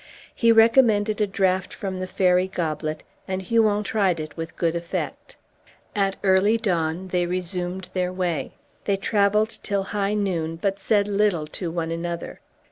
[0.33, 5.35] He recommended a draught from the fairy goblet, and Huon tried it with good effect.
[5.95, 8.55] At early dawn they resumed their way.
[8.85, 12.39] They travelled till high noon, but said little to one another.